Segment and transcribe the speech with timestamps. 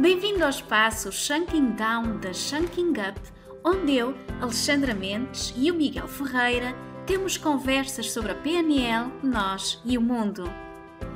[0.00, 3.20] Bem-vindo ao espaço Shunking Down da Shunking Up,
[3.62, 6.74] onde eu, Alexandra Mendes e o Miguel Ferreira
[7.06, 10.50] temos conversas sobre a PNL, nós e o mundo.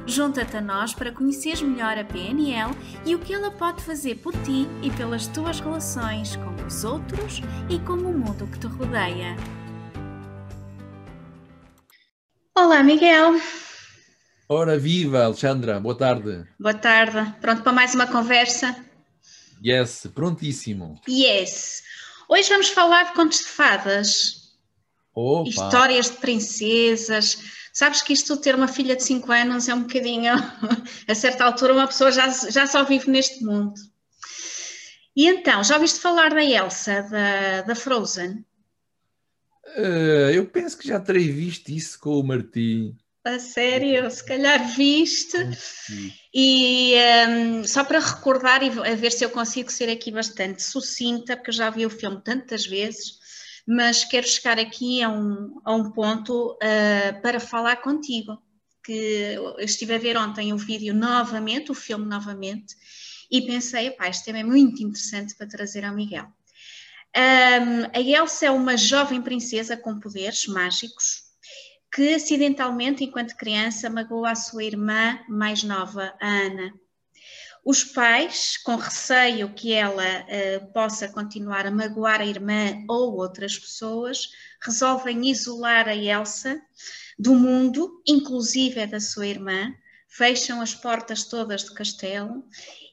[0.07, 2.75] Junta-te a nós para conheceres melhor a PNL
[3.07, 7.41] e o que ela pode fazer por ti e pelas tuas relações com os outros
[7.71, 9.35] e com o mundo que te rodeia.
[12.55, 13.41] Olá, Miguel.
[14.57, 16.47] Ora viva, Alexandra, boa tarde.
[16.61, 17.35] Boa tarde.
[17.41, 18.87] Pronto para mais uma conversa?
[19.61, 21.01] Yes, prontíssimo.
[21.09, 21.83] Yes.
[22.29, 24.55] Hoje vamos falar de contos de fadas.
[25.13, 25.49] Opa.
[25.49, 27.37] Histórias de princesas.
[27.73, 30.35] Sabes que isto ter uma filha de 5 anos é um bocadinho,
[31.09, 33.75] a certa altura, uma pessoa já, já só vive neste mundo.
[35.17, 38.45] E então, já ouviste falar da Elsa, da, da Frozen?
[39.77, 42.97] Uh, eu penso que já terei visto isso com o Martim.
[43.25, 45.39] A sério, se calhar viste.
[46.33, 46.95] E
[47.27, 51.49] um, só para recordar e a ver se eu consigo ser aqui bastante sucinta, porque
[51.49, 53.19] eu já vi o filme tantas vezes,
[53.67, 58.39] mas quero chegar aqui a um, a um ponto uh, para falar contigo.
[58.85, 62.75] Que eu estive a ver ontem o vídeo novamente, o filme novamente,
[63.31, 66.27] e pensei, pá, este tema é muito interessante para trazer ao Miguel.
[67.17, 71.25] Um, a Elsa é uma jovem princesa com poderes mágicos
[71.95, 76.75] que acidentalmente, enquanto criança, magoou a sua irmã mais nova, a Ana.
[77.65, 83.57] Os pais, com receio que ela uh, possa continuar a magoar a irmã ou outras
[83.57, 84.29] pessoas,
[84.61, 86.61] resolvem isolar a Elsa
[87.17, 89.73] do mundo, inclusive da sua irmã,
[90.09, 92.45] fecham as portas todas do castelo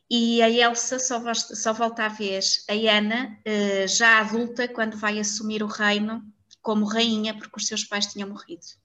[0.09, 5.19] e a Elsa só, só volta a ver a Ana, uh, já adulta, quando vai
[5.19, 6.23] assumir o reino
[6.61, 8.79] como rainha, porque os seus pais tinham morrido.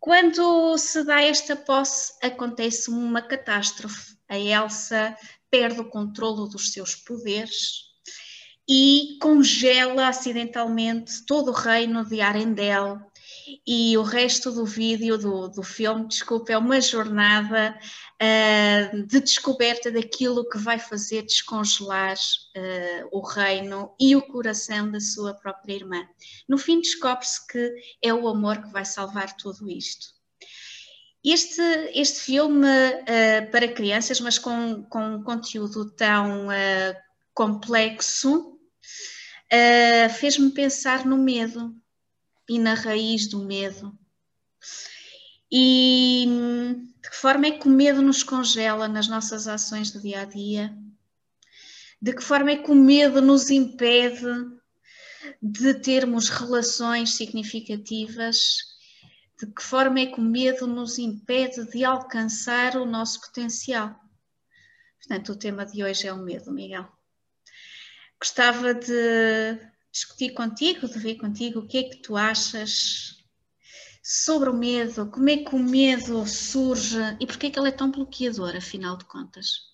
[0.00, 4.16] Quando se dá esta posse, acontece uma catástrofe.
[4.28, 5.16] A Elsa
[5.50, 7.88] perde o controlo dos seus poderes
[8.68, 13.00] e congela acidentalmente todo o reino de Arendelle
[13.66, 17.78] e o resto do vídeo, do, do filme, desculpa, é uma jornada
[18.22, 25.00] uh, de descoberta daquilo que vai fazer descongelar uh, o reino e o coração da
[25.00, 26.06] sua própria irmã.
[26.48, 30.06] No fim, descobre-se que é o amor que vai salvar tudo isto.
[31.24, 31.62] Este,
[31.94, 36.48] este filme uh, para crianças, mas com, com um conteúdo tão
[37.34, 38.58] complexo,
[40.18, 41.72] fez-me pensar no medo
[42.48, 43.96] e na raiz do medo.
[45.50, 46.26] E
[47.02, 50.24] de que forma é que o medo nos congela nas nossas ações do dia a
[50.24, 50.76] dia?
[52.00, 54.26] De que forma é que o medo nos impede
[55.42, 58.38] de termos relações significativas?
[59.40, 63.98] De que forma é que o medo nos impede de alcançar o nosso potencial?
[64.98, 66.86] Portanto, o tema de hoje é o medo, Miguel.
[68.20, 69.58] Gostava de
[69.92, 73.18] discutir contigo, de ver contigo o que é que tu achas
[74.02, 77.72] sobre o medo, como é que o medo surge e porquê é que ele é
[77.72, 79.68] tão bloqueador, afinal de contas?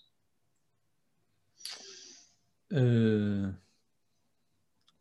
[2.73, 3.55] Uh,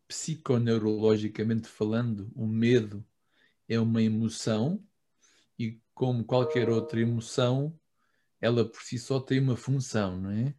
[0.07, 3.03] psiconeurologicamente falando, o medo
[3.67, 4.83] é uma emoção
[5.57, 7.75] e, como qualquer outra emoção,
[8.39, 10.53] ela por si só tem uma função, não é?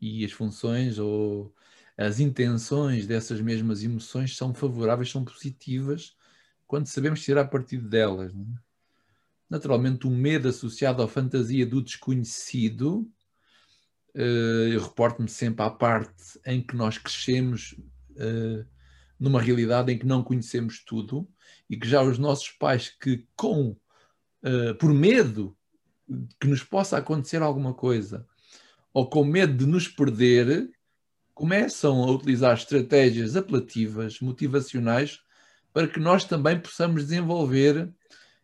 [0.00, 1.54] E as funções ou
[1.96, 6.16] as intenções dessas mesmas emoções são favoráveis, são positivas,
[6.66, 8.32] quando sabemos tirar partido delas.
[8.32, 8.36] É?
[9.48, 13.08] Naturalmente, o medo associado à fantasia do desconhecido,
[14.14, 17.76] eh, eu reporto-me sempre à parte em que nós crescemos
[18.16, 18.64] eh,
[19.18, 21.28] numa realidade em que não conhecemos tudo
[21.68, 23.76] e que já os nossos pais que com
[24.42, 25.56] eh, por medo
[26.40, 28.26] que nos possa acontecer alguma coisa
[28.92, 30.70] ou com medo de nos perder
[31.34, 35.20] começam a utilizar estratégias apelativas, motivacionais,
[35.72, 37.92] para que nós também possamos desenvolver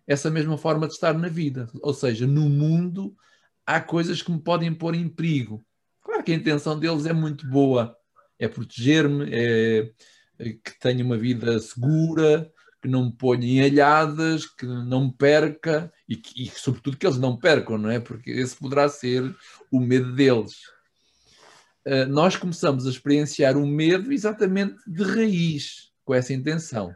[0.07, 1.69] essa mesma forma de estar na vida.
[1.81, 3.17] Ou seja, no mundo
[3.65, 5.65] há coisas que me podem pôr em perigo.
[6.03, 7.97] Claro que a intenção deles é muito boa,
[8.37, 9.93] é proteger-me, é,
[10.39, 12.51] é que tenha uma vida segura,
[12.83, 17.07] que não me ponha em alhadas, que não me perca e, que, e sobretudo que
[17.07, 18.01] eles não percam, não é?
[18.01, 19.37] Porque esse poderá ser
[19.71, 20.57] o medo deles.
[21.85, 26.95] Eh, nós começamos a experienciar o medo exatamente de raiz, com essa intenção.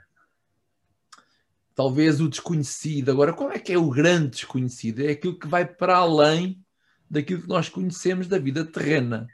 [1.74, 3.10] Talvez o desconhecido.
[3.10, 5.00] Agora, qual é que é o grande desconhecido?
[5.00, 6.62] É aquilo que vai para além
[7.10, 9.26] daquilo que nós conhecemos da vida terrena.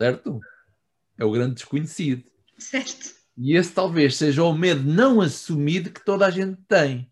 [0.00, 0.40] Certo?
[1.18, 2.24] É o grande desconhecido.
[2.58, 3.14] Certo.
[3.36, 7.10] E esse talvez seja o medo não assumido que toda a gente tem.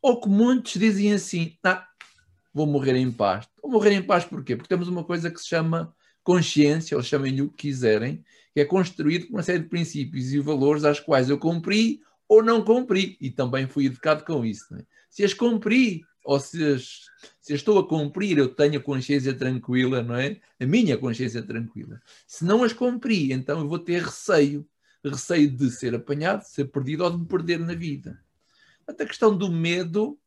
[0.00, 1.86] Ou que muitos dizem assim: ah,
[2.52, 3.46] vou morrer em paz.
[3.62, 4.56] Vou morrer em paz porquê?
[4.56, 5.94] Porque temos uma coisa que se chama
[6.26, 10.40] consciência, ou chamem-lhe o que quiserem, que é construído com uma série de princípios e
[10.40, 14.74] valores às quais eu cumpri ou não cumpri, e também fui educado com isso.
[14.74, 14.84] É?
[15.08, 17.02] Se as cumpri, ou se, as,
[17.40, 20.40] se as estou a cumprir, eu tenho a consciência tranquila, não é?
[20.58, 22.02] A minha consciência tranquila.
[22.26, 24.66] Se não as cumpri, então eu vou ter receio.
[25.04, 28.20] Receio de ser apanhado, de ser perdido ou de me perder na vida.
[28.88, 30.18] A questão do medo,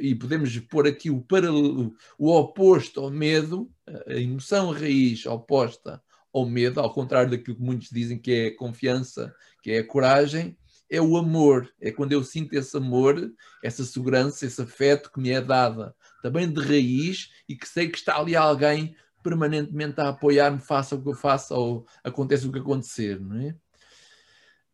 [0.00, 3.70] e podemos pôr aqui o, paralelo, o oposto ao medo,
[4.06, 6.02] a emoção raiz oposta
[6.32, 9.86] ao medo, ao contrário daquilo que muitos dizem que é a confiança, que é a
[9.86, 10.56] coragem,
[10.90, 11.70] é o amor.
[11.80, 13.30] É quando eu sinto esse amor,
[13.62, 17.98] essa segurança, esse afeto que me é dada, também de raiz, e que sei que
[17.98, 22.58] está ali alguém permanentemente a apoiar-me, faça o que eu faça ou aconteça o que
[22.58, 23.54] acontecer, não é?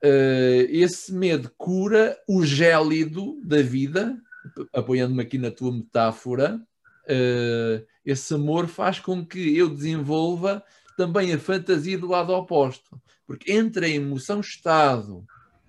[0.00, 4.16] Uh, esse medo cura o gélido da vida,
[4.72, 6.60] apoiando-me aqui na tua metáfora.
[7.04, 10.62] Uh, esse amor faz com que eu desenvolva
[10.96, 15.24] também a fantasia do lado oposto, porque entre a emoção-estado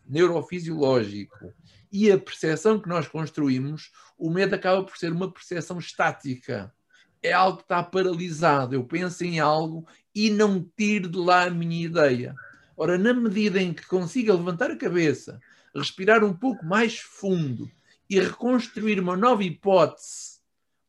[0.08, 1.54] neurofisiológico
[1.92, 6.74] e a percepção que nós construímos, o medo acaba por ser uma percepção estática.
[7.22, 8.74] É algo que está paralisado.
[8.74, 12.36] Eu penso em algo e não tiro de lá a minha ideia.
[12.76, 15.40] Ora, na medida em que consiga levantar a cabeça,
[15.76, 17.70] respirar um pouco mais fundo
[18.10, 20.40] e reconstruir uma nova hipótese,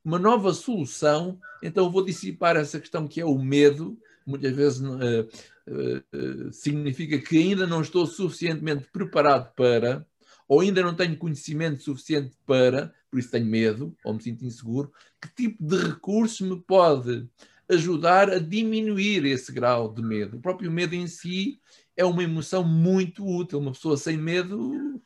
[0.04, 3.98] uma nova solução, então vou dissipar essa questão que é o medo.
[4.26, 5.28] Muitas vezes uh,
[5.68, 10.06] uh, significa que ainda não estou suficientemente preparado para,
[10.48, 14.92] ou ainda não tenho conhecimento suficiente para, por isso tenho medo, ou me sinto inseguro,
[15.20, 17.28] que tipo de recurso me pode
[17.68, 20.38] ajudar a diminuir esse grau de medo?
[20.38, 21.60] O próprio medo em si
[21.96, 23.58] é uma emoção muito útil.
[23.58, 24.58] Uma pessoa sem medo,
[24.96, 25.00] o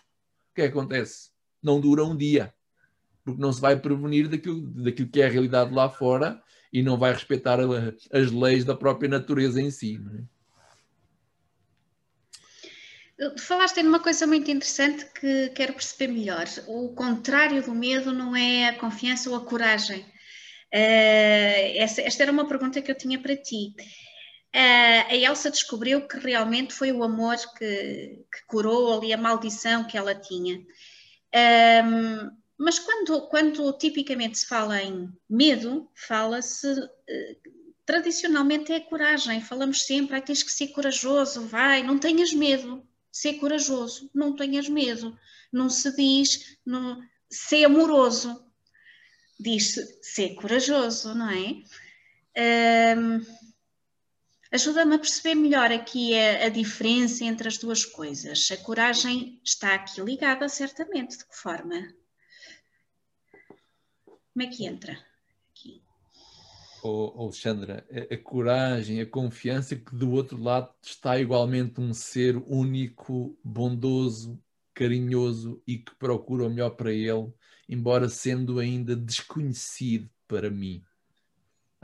[0.54, 1.33] que acontece?
[1.64, 2.54] Não dura um dia,
[3.24, 6.40] porque não se vai prevenir daquilo, daquilo que é a realidade lá fora
[6.72, 7.58] e não vai respeitar
[8.12, 10.00] as leis da própria natureza em si.
[10.18, 10.34] É?
[13.38, 16.46] Falaste numa coisa muito interessante que quero perceber melhor.
[16.66, 20.00] O contrário do medo não é a confiança ou a coragem.
[20.00, 23.72] Uh, essa, esta era uma pergunta que eu tinha para ti.
[24.52, 29.84] Uh, a Elsa descobriu que realmente foi o amor que, que curou ali a maldição
[29.84, 30.60] que ela tinha.
[31.34, 36.88] Um, mas quando, quando tipicamente se fala em medo, fala-se uh,
[37.84, 39.40] tradicionalmente é coragem.
[39.40, 44.68] Falamos sempre, ah, tens que ser corajoso, vai, não tenhas medo, ser corajoso, não tenhas
[44.68, 45.18] medo.
[45.52, 47.00] Não se diz não,
[47.30, 48.44] ser amoroso,
[49.38, 52.96] diz-se ser corajoso, não é?
[52.96, 53.20] Um,
[54.52, 58.50] Ajuda-me a perceber melhor aqui a, a, diferença entre as duas coisas.
[58.50, 61.18] A coragem está aqui ligada, certamente.
[61.18, 61.94] De que forma?
[64.04, 64.98] Como é que entra?
[65.50, 65.82] Aqui.
[66.82, 72.36] Oh, Alexandra, a, a coragem, a confiança que do outro lado está igualmente um ser
[72.36, 74.40] único, bondoso,
[74.74, 77.32] carinhoso e que procura o melhor para ele,
[77.68, 80.84] embora sendo ainda desconhecido para mim.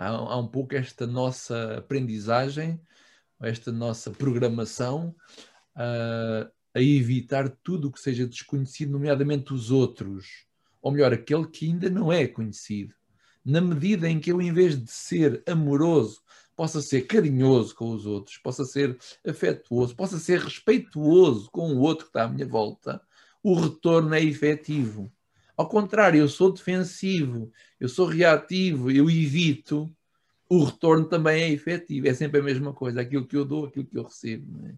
[0.00, 2.81] Há, há um pouco esta nossa aprendizagem,
[3.43, 5.14] esta nossa programação
[5.76, 10.49] uh, a evitar tudo o que seja desconhecido, nomeadamente os outros
[10.82, 12.94] ou melhor, aquele que ainda não é conhecido.
[13.44, 16.20] Na medida em que eu, em vez de ser amoroso,
[16.56, 22.04] possa ser carinhoso com os outros, possa ser afetuoso, possa ser respeituoso com o outro
[22.04, 23.00] que está à minha volta,
[23.42, 25.11] o retorno é efetivo.
[25.61, 29.95] Ao contrário, eu sou defensivo, eu sou reativo, eu evito,
[30.49, 32.09] o retorno também é efetivo.
[32.09, 34.67] É sempre a mesma coisa, aquilo que eu dou, aquilo que eu recebo.
[34.67, 34.75] É?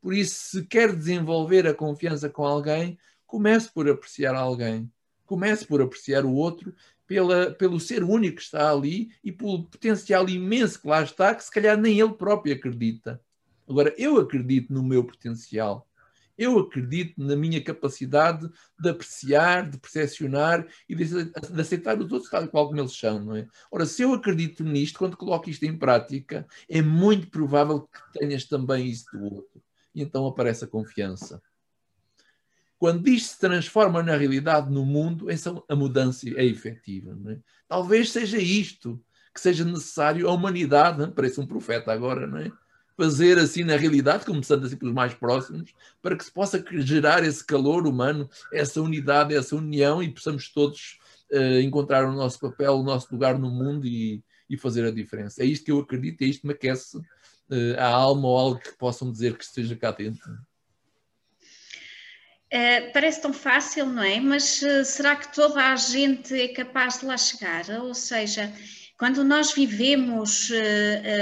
[0.00, 4.90] Por isso, se quer desenvolver a confiança com alguém, comece por apreciar alguém
[5.28, 6.74] comece por apreciar o outro
[7.06, 11.44] pela, pelo ser único que está ali e pelo potencial imenso que lá está, que
[11.44, 13.20] se calhar nem ele próprio acredita.
[13.68, 15.86] Agora, eu acredito no meu potencial.
[16.38, 22.46] Eu acredito na minha capacidade de apreciar, de percepcionar e de, aceitar os outros tal
[22.46, 23.48] qual como eles são, não é?
[23.70, 28.44] Ora, se eu acredito nisto, quando coloco isto em prática, é muito provável que tenhas
[28.44, 29.60] também isso do outro.
[29.92, 31.42] E então aparece a confiança.
[32.78, 37.18] Quando isto se transforma na realidade no mundo, essa, a mudança é efetiva.
[37.32, 37.38] É?
[37.66, 39.02] Talvez seja isto
[39.34, 42.52] que seja necessário à humanidade, parece um profeta agora, não é?
[42.98, 47.46] Fazer assim na realidade, começando assim pelos mais próximos, para que se possa gerar esse
[47.46, 50.98] calor humano, essa unidade, essa união e possamos todos
[51.30, 55.44] uh, encontrar o nosso papel, o nosso lugar no mundo e, e, fazer a diferença.
[55.44, 58.58] É isto que eu acredito, é isto que me aquece uh, a alma ou algo
[58.58, 60.32] que possam dizer que esteja cá dentro.
[62.52, 64.18] Uh, parece tão fácil, não é?
[64.18, 67.70] Mas uh, será que toda a gente é capaz de lá chegar?
[67.80, 68.52] Ou seja,
[68.98, 70.54] quando nós vivemos uh,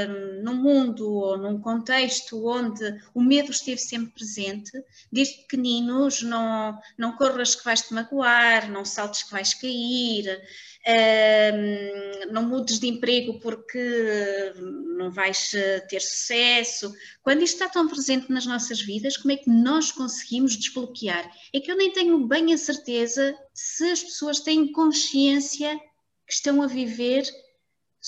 [0.09, 2.83] um, num mundo ou num contexto onde
[3.15, 4.73] o medo esteve sempre presente,
[5.13, 10.43] desde pequeninos, não, não corras que vais te magoar, não saltes que vais cair,
[10.87, 14.55] uh, não mudes de emprego porque
[14.97, 16.91] não vais eh, ter sucesso.
[17.23, 21.31] Quando isto está tão presente nas nossas vidas, como é que nós conseguimos desbloquear?
[21.53, 25.79] É que eu nem tenho bem a certeza se as pessoas têm consciência
[26.27, 27.23] que estão a viver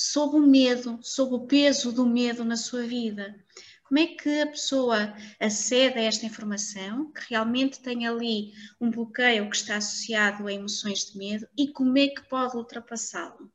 [0.01, 3.35] sob o medo, sob o peso do medo na sua vida.
[3.83, 9.51] Como é que a pessoa acede a esta informação, que realmente tem ali um bloqueio
[9.51, 13.51] que está associado a emoções de medo e como é que pode ultrapassá-lo?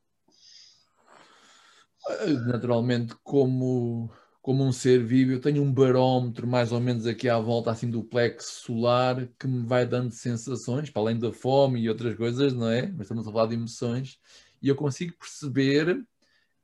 [2.46, 4.10] Naturalmente, como,
[4.42, 7.88] como um ser vivo, eu tenho um barómetro mais ou menos aqui à volta assim
[7.88, 12.52] do plexo solar que me vai dando sensações, para além da fome e outras coisas,
[12.52, 12.88] não é?
[12.88, 14.18] Mas estamos a falar de emoções,
[14.60, 16.13] e eu consigo perceber eh,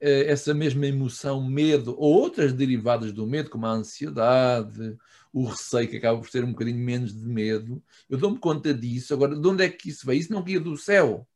[0.00, 4.96] essa mesma emoção, medo, ou outras derivadas do medo, como a ansiedade,
[5.32, 9.12] o receio, que acaba por ter um bocadinho menos de medo, eu dou-me conta disso.
[9.12, 10.20] Agora, de onde é que isso veio?
[10.20, 11.26] Isso não guia do céu.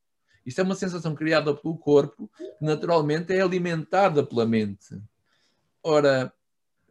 [0.45, 5.01] Isso é uma sensação criada pelo corpo, que naturalmente é alimentada pela mente.
[5.83, 6.33] Ora,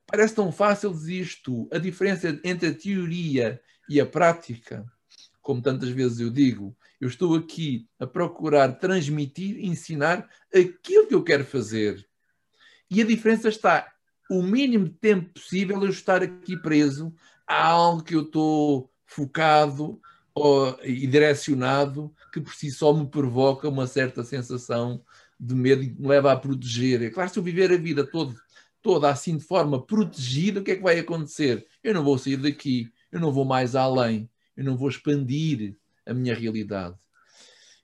[0.06, 1.68] parece tão fácil dizer isto.
[1.72, 4.86] A diferença entre a teoria e a prática,
[5.44, 11.24] como tantas vezes eu digo, eu estou aqui a procurar transmitir, ensinar aquilo que eu
[11.24, 12.08] quero fazer.
[12.90, 13.92] E a diferença está
[14.32, 17.14] o mínimo de tempo possível eu estar aqui preso
[17.46, 20.00] a algo que eu estou focado
[20.34, 25.04] ou, e direcionado que por si só me provoca uma certa sensação
[25.40, 27.04] de medo e me leva a proteger.
[27.04, 28.34] É claro, se eu viver a vida todo,
[28.82, 31.68] toda assim de forma protegida, o que é que vai acontecer?
[31.84, 36.14] Eu não vou sair daqui, eu não vou mais além, eu não vou expandir a
[36.14, 36.96] minha realidade.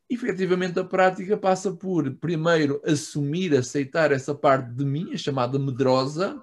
[0.10, 6.42] Efetivamente, a prática passa por, primeiro, assumir, aceitar essa parte de mim, a chamada medrosa,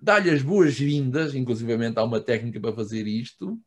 [0.00, 3.58] dar-lhe as boas-vindas, inclusivamente há uma técnica para fazer isto,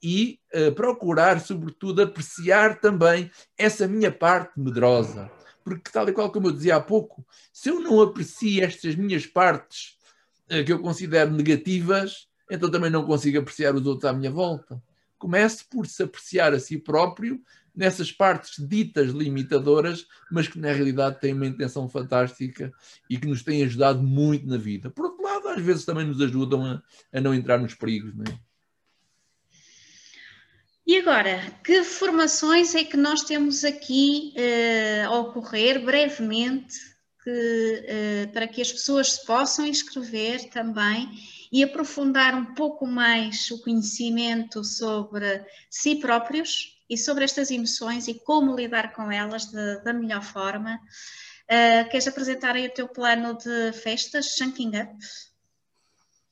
[0.00, 5.30] e uh, procurar, sobretudo, apreciar também essa minha parte medrosa.
[5.64, 9.26] Porque, tal e qual como eu dizia há pouco, se eu não aprecio estas minhas
[9.26, 9.96] partes
[10.52, 14.80] uh, que eu considero negativas, então também não consigo apreciar os outros à minha volta.
[15.18, 17.40] Comece por se apreciar a si próprio
[17.74, 22.72] nessas partes ditas limitadoras, mas que na realidade têm uma intenção fantástica
[23.10, 24.90] e que nos têm ajudado muito na vida.
[24.90, 28.12] Por outro lado, às vezes também nos ajudam a, a não entrar nos perigos.
[28.28, 28.38] É?
[30.86, 36.76] E agora, que formações é que nós temos aqui uh, a ocorrer brevemente
[37.22, 37.86] que,
[38.28, 41.08] uh, para que as pessoas se possam inscrever também
[41.54, 48.14] e aprofundar um pouco mais o conhecimento sobre si próprios e sobre estas emoções e
[48.14, 50.80] como lidar com elas de, da melhor forma.
[51.44, 54.96] Uh, queres apresentar aí o teu plano de festas, Shanking Up?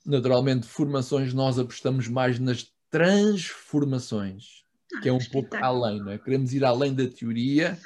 [0.04, 6.18] Naturalmente, formações, nós apostamos mais nas transformações, ah, que é um pouco além, não é?
[6.18, 7.78] Queremos ir além da teoria,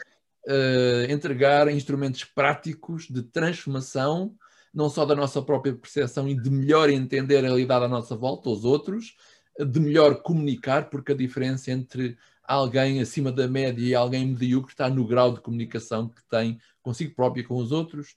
[0.49, 4.35] uh, entregar instrumentos práticos de transformação
[4.76, 8.50] não só da nossa própria percepção e de melhor entender a realidade à nossa volta,
[8.50, 9.16] os outros,
[9.59, 14.90] de melhor comunicar, porque a diferença entre alguém acima da média e alguém medíocre está
[14.90, 18.14] no grau de comunicação que tem consigo próprio e com os outros,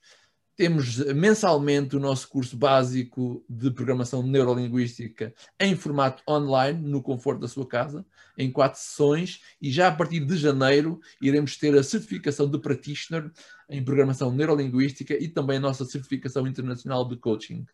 [0.60, 7.48] temos mensalmente o nosso curso básico de programação neurolinguística em formato online, no conforto da
[7.48, 8.04] sua casa,
[8.36, 13.30] em quatro sessões, e já a partir de janeiro iremos ter a certificação de practitioner
[13.70, 17.64] em programação neurolinguística e também a nossa certificação internacional de coaching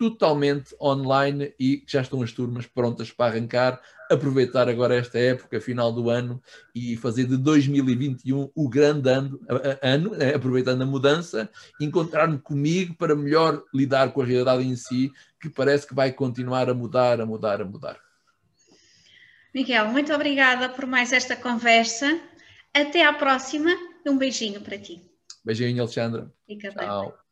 [0.00, 3.78] totalmente online e já estão as turmas prontas para arrancar,
[4.10, 6.42] aproveitar agora esta época, final do ano,
[6.74, 9.38] e fazer de 2021 o grande ano,
[9.82, 15.12] ano né, aproveitando a mudança, encontrar-me comigo para melhor lidar com a realidade em si,
[15.38, 18.00] que parece que vai continuar a mudar, a mudar, a mudar.
[19.54, 22.18] Miguel, muito obrigada por mais esta conversa.
[22.72, 23.70] Até à próxima.
[24.06, 25.02] Um beijinho para ti.
[25.44, 26.32] Beijinho, Alexandra.
[26.46, 27.10] Fica Tchau.
[27.10, 27.29] Bem.